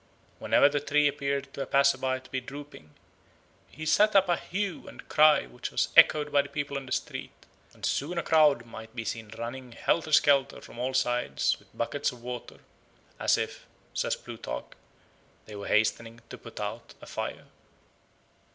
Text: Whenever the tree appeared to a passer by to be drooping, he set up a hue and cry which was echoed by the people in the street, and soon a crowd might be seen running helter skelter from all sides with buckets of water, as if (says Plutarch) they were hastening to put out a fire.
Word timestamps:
Whenever 0.39 0.67
the 0.67 0.79
tree 0.79 1.07
appeared 1.07 1.53
to 1.53 1.61
a 1.61 1.67
passer 1.67 1.95
by 1.99 2.17
to 2.17 2.29
be 2.31 2.41
drooping, 2.41 2.95
he 3.67 3.85
set 3.85 4.15
up 4.15 4.27
a 4.27 4.35
hue 4.35 4.87
and 4.87 5.07
cry 5.07 5.45
which 5.45 5.69
was 5.69 5.89
echoed 5.95 6.31
by 6.31 6.41
the 6.41 6.49
people 6.49 6.75
in 6.75 6.87
the 6.87 6.91
street, 6.91 7.45
and 7.71 7.85
soon 7.85 8.17
a 8.17 8.23
crowd 8.23 8.65
might 8.65 8.95
be 8.95 9.05
seen 9.05 9.29
running 9.37 9.73
helter 9.73 10.11
skelter 10.11 10.59
from 10.59 10.79
all 10.79 10.95
sides 10.95 11.59
with 11.59 11.77
buckets 11.77 12.11
of 12.11 12.23
water, 12.23 12.57
as 13.19 13.37
if 13.37 13.67
(says 13.93 14.15
Plutarch) 14.15 14.73
they 15.45 15.55
were 15.55 15.67
hastening 15.67 16.19
to 16.31 16.35
put 16.39 16.59
out 16.59 16.95
a 16.99 17.05
fire. 17.05 17.45